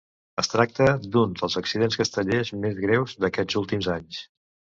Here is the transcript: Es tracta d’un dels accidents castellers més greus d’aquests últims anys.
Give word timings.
Es 0.43 0.47
tracta 0.51 0.87
d’un 1.15 1.35
dels 1.41 1.57
accidents 1.61 1.99
castellers 2.01 2.51
més 2.65 2.81
greus 2.87 3.15
d’aquests 3.27 3.61
últims 3.63 3.93
anys. 3.99 4.25